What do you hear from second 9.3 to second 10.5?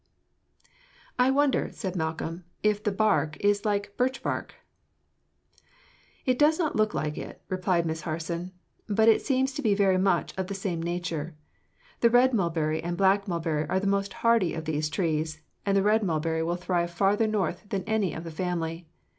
to be very much of